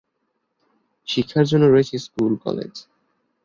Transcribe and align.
শিক্ষার 1.07 1.45
জন্য 1.47 1.65
রয়েছে 1.67 1.95
স্কুল, 2.05 2.33
কলেজ। 2.45 2.73